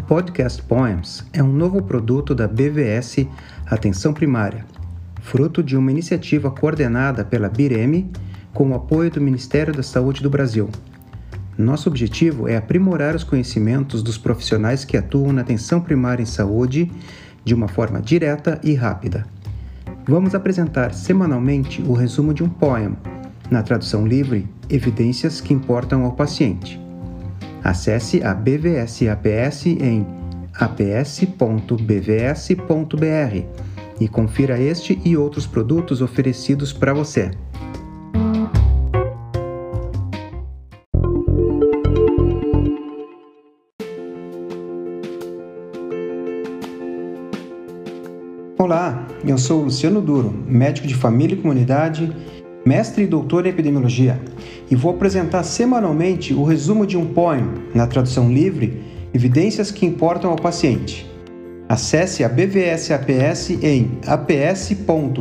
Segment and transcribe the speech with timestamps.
[0.00, 3.26] O podcast Poems é um novo produto da BVS
[3.66, 4.64] Atenção Primária,
[5.20, 8.10] fruto de uma iniciativa coordenada pela BIREM
[8.52, 10.70] com o apoio do Ministério da Saúde do Brasil.
[11.56, 16.90] Nosso objetivo é aprimorar os conhecimentos dos profissionais que atuam na atenção primária em saúde
[17.44, 19.26] de uma forma direta e rápida.
[20.08, 22.96] Vamos apresentar semanalmente o resumo de um poema,
[23.50, 26.80] na tradução livre, Evidências que Importam ao Paciente.
[27.62, 30.06] Acesse a BVS APS em
[30.54, 31.30] aps.bvs.br
[34.00, 37.30] e confira este e outros produtos oferecidos para você.
[48.58, 52.14] Olá, eu sou Luciano Duro, médico de família e comunidade,
[52.70, 54.20] mestre e doutor em epidemiologia,
[54.70, 58.80] e vou apresentar semanalmente o resumo de um poema, na tradução livre,
[59.12, 61.04] Evidências que importam ao paciente.
[61.68, 65.14] Acesse a BVS APS em aps.bvs.br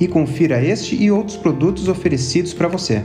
[0.00, 3.02] e confira este e outros produtos oferecidos para você.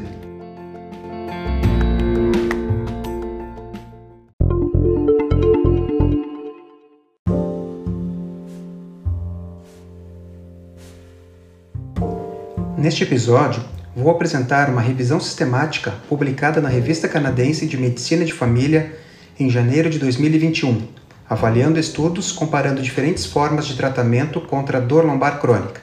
[12.82, 13.64] Neste episódio,
[13.96, 18.98] vou apresentar uma revisão sistemática publicada na Revista Canadense de Medicina de Família
[19.40, 20.88] em janeiro de 2021,
[21.30, 25.80] avaliando estudos comparando diferentes formas de tratamento contra a dor lombar crônica.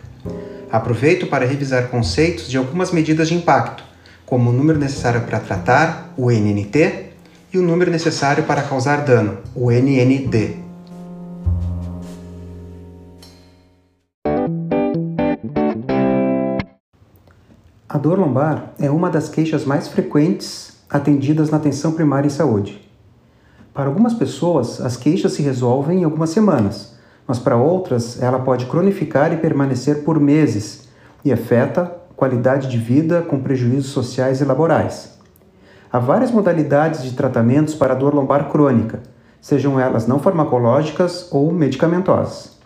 [0.73, 3.85] Aproveito para revisar conceitos de algumas medidas de impacto,
[4.27, 7.11] como o número necessário para tratar, o NNT,
[7.55, 10.68] e o número necessário para causar dano, o NND.
[17.91, 22.87] A dor lombar é uma das queixas mais frequentes atendidas na atenção primária em saúde.
[23.73, 26.95] Para algumas pessoas, as queixas se resolvem em algumas semanas,
[27.27, 30.87] mas para outras, ela pode cronificar e permanecer por meses
[31.25, 35.19] e afeta qualidade de vida com prejuízos sociais e laborais.
[35.91, 39.01] Há várias modalidades de tratamentos para a dor lombar crônica,
[39.41, 42.58] sejam elas não farmacológicas ou medicamentosas.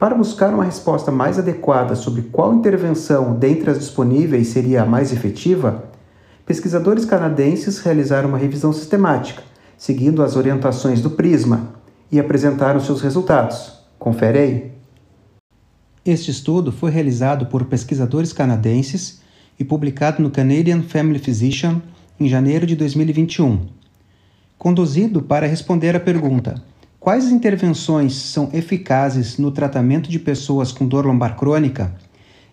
[0.00, 5.12] Para buscar uma resposta mais adequada sobre qual intervenção dentre as disponíveis seria a mais
[5.12, 5.90] efetiva,
[6.46, 9.42] pesquisadores canadenses realizaram uma revisão sistemática,
[9.76, 11.74] seguindo as orientações do PRISMA,
[12.10, 13.74] e apresentaram seus resultados.
[13.98, 14.72] Confere aí.
[16.02, 19.20] Este estudo foi realizado por pesquisadores canadenses
[19.58, 21.82] e publicado no Canadian Family Physician
[22.18, 23.66] em janeiro de 2021.
[24.56, 26.54] Conduzido para responder à pergunta:
[27.00, 31.94] Quais intervenções são eficazes no tratamento de pessoas com dor lombar crônica?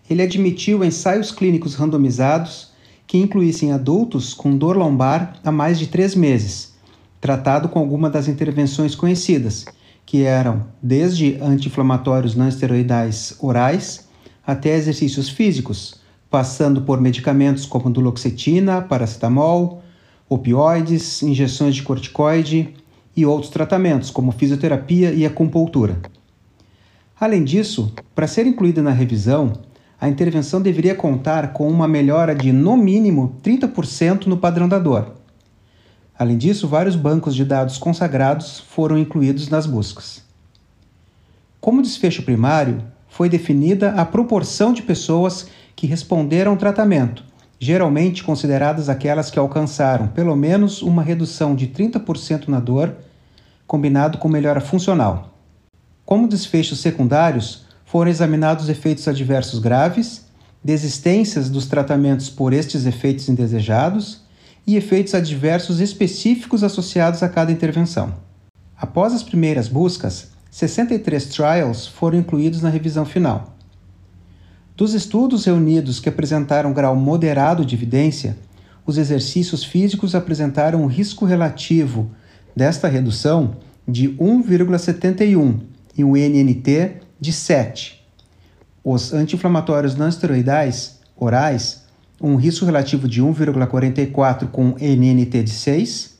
[0.08, 2.70] Ele admitiu ensaios clínicos randomizados
[3.06, 6.72] que incluíssem adultos com dor lombar há mais de três meses,
[7.20, 9.66] tratado com alguma das intervenções conhecidas,
[10.06, 14.08] que eram desde anti-inflamatórios não esteroidais orais
[14.46, 15.96] até exercícios físicos,
[16.30, 19.82] passando por medicamentos como duloxetina, paracetamol,
[20.26, 22.74] opioides, injeções de corticoide
[23.18, 25.98] e outros tratamentos, como fisioterapia e acupuntura.
[27.18, 29.54] Além disso, para ser incluída na revisão,
[30.00, 35.16] a intervenção deveria contar com uma melhora de, no mínimo, 30% no padrão da dor.
[36.16, 40.22] Além disso, vários bancos de dados consagrados foram incluídos nas buscas.
[41.60, 47.24] Como desfecho primário, foi definida a proporção de pessoas que responderam ao tratamento,
[47.58, 52.94] geralmente consideradas aquelas que alcançaram pelo menos uma redução de 30% na dor
[53.66, 55.34] combinado com melhora funcional.
[56.04, 60.26] Como desfechos secundários, foram examinados efeitos adversos graves,
[60.62, 64.22] desistências dos tratamentos por estes efeitos indesejados
[64.66, 68.14] e efeitos adversos específicos associados a cada intervenção.
[68.76, 73.57] Após as primeiras buscas, 63 trials foram incluídos na revisão final.
[74.78, 78.38] Dos estudos reunidos que apresentaram grau moderado de evidência,
[78.86, 82.12] os exercícios físicos apresentaram um risco relativo
[82.54, 83.56] desta redução
[83.88, 85.62] de 1,71
[85.96, 88.06] e um NNT de 7.
[88.84, 91.82] Os anti-inflamatórios não esteroidais orais,
[92.22, 96.18] um risco relativo de 1,44 com NNT de 6,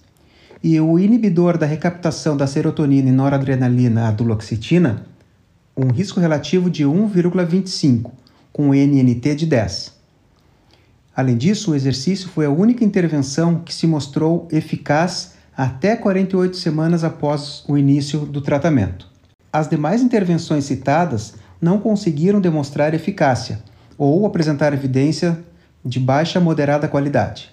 [0.65, 5.07] e o inibidor da recaptação da serotonina e noradrenalina, a duloxetina,
[5.77, 8.11] um risco relativo de 1,25
[8.53, 9.93] com NNT de 10.
[11.15, 17.03] Além disso, o exercício foi a única intervenção que se mostrou eficaz até 48 semanas
[17.03, 19.09] após o início do tratamento.
[19.53, 23.61] As demais intervenções citadas não conseguiram demonstrar eficácia
[23.97, 25.43] ou apresentar evidência
[25.85, 27.51] de baixa a moderada qualidade.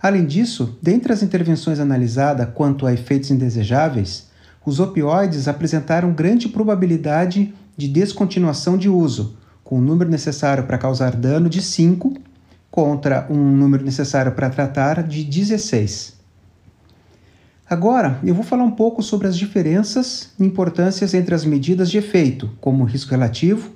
[0.00, 4.28] Além disso, dentre as intervenções analisadas quanto a efeitos indesejáveis,
[4.64, 11.16] os opioides apresentaram grande probabilidade de descontinuação de uso, com o número necessário para causar
[11.16, 12.14] dano de 5
[12.70, 16.14] contra um número necessário para tratar de 16.
[17.68, 21.98] Agora, eu vou falar um pouco sobre as diferenças e importâncias entre as medidas de
[21.98, 23.70] efeito, como o risco relativo,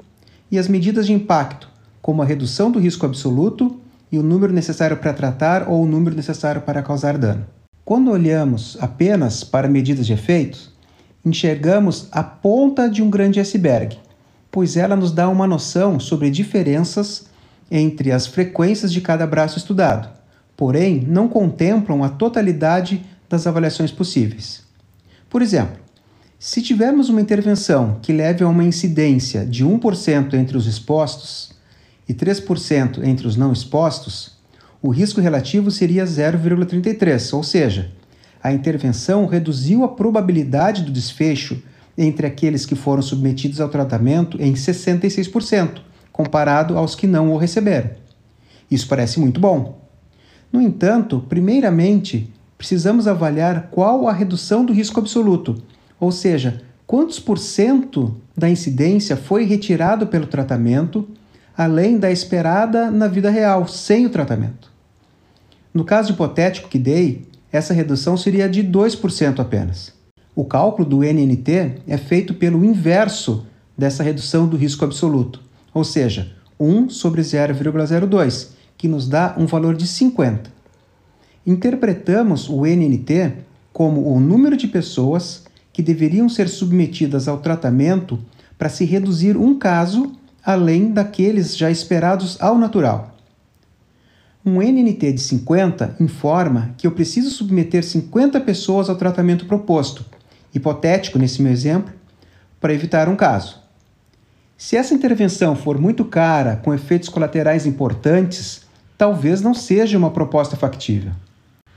[0.51, 1.69] e as medidas de impacto,
[2.03, 3.81] como a redução do risco absoluto
[4.11, 7.47] e o número necessário para tratar ou o número necessário para causar dano.
[7.85, 10.73] Quando olhamos apenas para medidas de efeitos,
[11.25, 13.99] enxergamos a ponta de um grande iceberg,
[14.57, 17.27] pois ela nos dá uma noção sobre diferenças
[17.71, 20.09] entre as frequências de cada braço estudado,
[20.57, 24.63] porém não contemplam a totalidade das avaliações possíveis.
[25.29, 25.77] Por exemplo,
[26.39, 31.53] se tivermos uma intervenção que leve a uma incidência de 1% entre os expostos
[32.09, 34.39] e 3% entre os não expostos,
[34.81, 37.93] o risco relativo seria 0,33, ou seja,
[38.43, 41.63] a intervenção reduziu a probabilidade do desfecho
[41.97, 45.81] entre aqueles que foram submetidos ao tratamento em 66%,
[46.13, 47.91] comparado aos que não o receberam.
[48.71, 49.81] Isso parece muito bom.
[50.53, 55.63] No entanto, primeiramente, precisamos avaliar qual a redução do risco absoluto,
[55.99, 61.09] ou seja, quantos por cento da incidência foi retirado pelo tratamento,
[61.57, 64.71] além da esperada na vida real, sem o tratamento.
[65.73, 69.96] No caso hipotético que dei, essa redução seria de 2% apenas.
[70.39, 73.47] O cálculo do NNT é feito pelo inverso
[73.77, 75.41] dessa redução do risco absoluto,
[75.73, 76.31] ou seja,
[76.61, 80.53] 1 sobre 0,02, que nos dá um valor de 50.
[81.47, 83.33] Interpretamos o NNT
[83.73, 88.19] como o número de pessoas que deveriam ser submetidas ao tratamento
[88.59, 90.13] para se reduzir um caso
[90.45, 93.17] além daqueles já esperados ao natural.
[94.45, 100.05] Um NNT de 50 informa que eu preciso submeter 50 pessoas ao tratamento proposto,
[100.57, 101.93] hipotético nesse meu exemplo,
[102.61, 103.61] para evitar um caso.
[104.57, 108.63] Se essa intervenção for muito cara, com efeitos colaterais importantes,
[108.97, 111.13] talvez não seja uma proposta factível.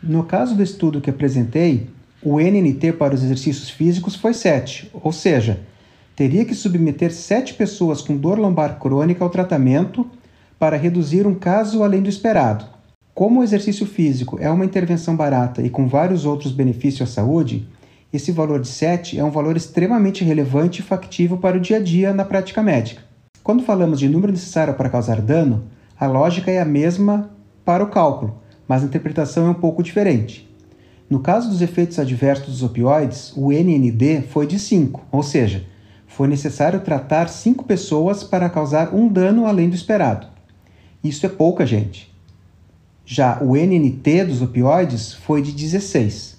[0.01, 1.89] No caso do estudo que apresentei,
[2.23, 5.59] o NNT para os exercícios físicos foi 7, ou seja,
[6.15, 10.05] teria que submeter 7 pessoas com dor lombar crônica ao tratamento
[10.57, 12.65] para reduzir um caso além do esperado.
[13.13, 17.67] Como o exercício físico é uma intervenção barata e com vários outros benefícios à saúde,
[18.11, 21.79] esse valor de 7 é um valor extremamente relevante e factível para o dia a
[21.79, 23.03] dia na prática médica.
[23.43, 25.65] Quando falamos de número necessário para causar dano,
[25.99, 27.29] a lógica é a mesma
[27.63, 30.49] para o cálculo, mas a interpretação é um pouco diferente.
[31.07, 35.65] No caso dos efeitos adversos dos opioides, o NND foi de 5, ou seja,
[36.07, 40.27] foi necessário tratar 5 pessoas para causar um dano além do esperado.
[41.03, 42.11] Isso é pouca gente.
[43.05, 46.37] Já o NNT dos opioides foi de 16.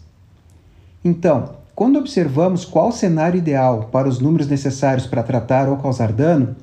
[1.04, 6.12] Então, quando observamos qual o cenário ideal para os números necessários para tratar ou causar
[6.12, 6.54] dano,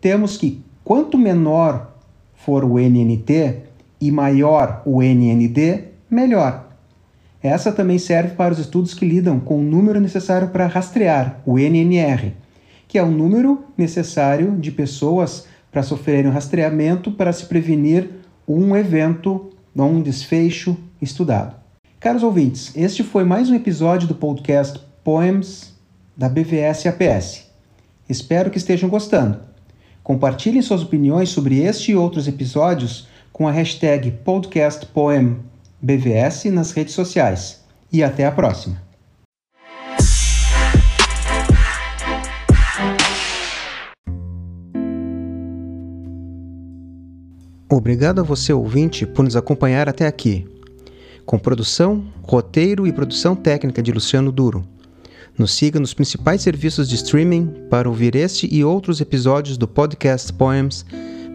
[0.00, 1.92] temos que quanto menor
[2.32, 3.64] for o NNT
[4.00, 6.70] e maior o NND, melhor.
[7.42, 11.58] Essa também serve para os estudos que lidam com o número necessário para rastrear, o
[11.58, 12.32] NNR,
[12.88, 18.08] que é o número necessário de pessoas para sofrerem um rastreamento para se prevenir
[18.48, 21.61] um evento, um desfecho estudado.
[22.02, 25.72] Caros ouvintes, este foi mais um episódio do podcast Poems
[26.16, 27.44] da BVS APS.
[28.08, 29.38] Espero que estejam gostando.
[30.02, 37.62] Compartilhem suas opiniões sobre este e outros episódios com a hashtag podcastpoembvs nas redes sociais.
[37.92, 38.82] E até a próxima!
[47.70, 50.50] Obrigado a você, ouvinte, por nos acompanhar até aqui.
[51.24, 54.64] Com produção, roteiro e produção técnica de Luciano Duro.
[55.38, 60.32] Nos siga nos principais serviços de streaming para ouvir este e outros episódios do podcast
[60.32, 60.84] Poems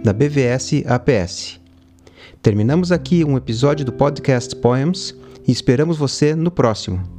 [0.03, 1.59] da BVS APS.
[2.41, 5.15] Terminamos aqui um episódio do podcast Poems
[5.47, 7.16] e esperamos você no próximo.